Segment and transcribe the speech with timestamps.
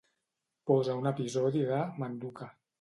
[0.71, 2.53] Posa un episodi de "Manduka".